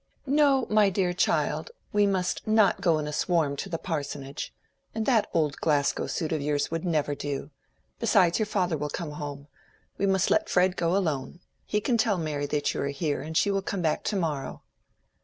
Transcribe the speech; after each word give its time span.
"No, 0.25 0.65
my 0.67 0.89
dear 0.89 1.13
child, 1.13 1.69
we 1.93 2.07
must 2.07 2.47
not 2.47 2.81
go 2.81 2.97
in 2.97 3.05
a 3.05 3.13
swarm 3.13 3.55
to 3.57 3.69
the 3.69 3.77
parsonage. 3.77 4.51
And 4.95 5.05
that 5.05 5.29
old 5.31 5.57
Glasgow 5.57 6.07
suit 6.07 6.31
of 6.31 6.41
yours 6.41 6.71
would 6.71 6.83
never 6.83 7.13
do. 7.13 7.51
Besides, 7.99 8.39
your 8.39 8.47
father 8.47 8.75
will 8.79 8.89
come 8.89 9.11
home. 9.11 9.47
We 9.99 10.07
must 10.07 10.31
let 10.31 10.49
Fred 10.49 10.75
go 10.75 10.97
alone. 10.97 11.39
He 11.65 11.79
can 11.81 11.99
tell 11.99 12.17
Mary 12.17 12.47
that 12.47 12.73
you 12.73 12.81
are 12.81 12.87
here, 12.87 13.21
and 13.21 13.37
she 13.37 13.51
will 13.51 13.61
come 13.61 13.83
back 13.83 14.03
to 14.05 14.15
morrow." 14.15 14.63